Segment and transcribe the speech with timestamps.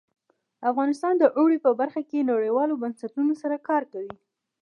[0.69, 4.13] افغانستان د اوړي په برخه کې نړیوالو بنسټونو سره کار کوي.